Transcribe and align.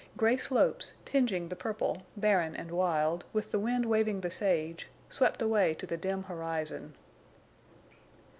Gray 0.17 0.35
slopes, 0.35 0.93
tinging 1.05 1.49
the 1.49 1.55
purple, 1.55 2.01
barren 2.17 2.55
and 2.55 2.71
wild, 2.71 3.23
with 3.33 3.51
the 3.51 3.59
wind 3.59 3.85
waving 3.85 4.21
the 4.21 4.31
sage, 4.31 4.87
swept 5.09 5.43
away 5.43 5.75
to 5.75 5.85
the 5.85 5.95
dim 5.95 6.23
horizon. 6.23 6.95